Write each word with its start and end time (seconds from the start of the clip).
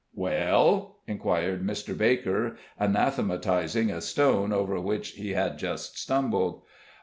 "Well?" 0.15 0.97
inquired 1.05 1.63
Mr. 1.63 1.95
Baker, 1.95 2.57
anathematizing 2.79 3.91
a 3.91 4.01
stone 4.01 4.51
over 4.51 4.79
which 4.81 5.09
he 5.11 5.33
had 5.33 5.59
just 5.59 5.99
stumbled. 5.99 6.63